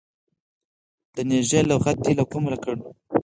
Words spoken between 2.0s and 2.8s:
دي له کومه کړ.